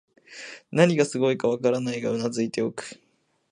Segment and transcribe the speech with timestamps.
[0.71, 2.99] 何がすごいかわからないが頷いておく